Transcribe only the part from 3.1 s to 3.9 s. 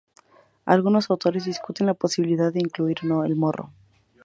el morro.